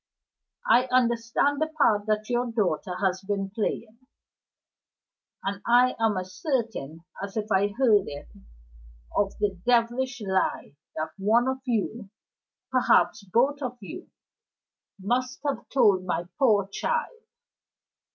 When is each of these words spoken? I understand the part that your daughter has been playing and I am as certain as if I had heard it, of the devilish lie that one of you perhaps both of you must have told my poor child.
I 0.65 0.85
understand 0.85 1.61
the 1.61 1.67
part 1.67 2.07
that 2.07 2.27
your 2.27 2.51
daughter 2.51 2.95
has 3.05 3.21
been 3.21 3.51
playing 3.51 3.99
and 5.43 5.61
I 5.63 5.95
am 5.99 6.17
as 6.17 6.33
certain 6.41 7.05
as 7.21 7.37
if 7.37 7.51
I 7.51 7.67
had 7.67 7.75
heard 7.77 8.05
it, 8.07 8.27
of 9.15 9.37
the 9.37 9.59
devilish 9.63 10.19
lie 10.21 10.75
that 10.95 11.11
one 11.19 11.47
of 11.47 11.59
you 11.65 12.09
perhaps 12.71 13.23
both 13.25 13.61
of 13.61 13.77
you 13.79 14.09
must 14.99 15.39
have 15.45 15.69
told 15.69 16.03
my 16.03 16.27
poor 16.39 16.67
child. 16.67 17.21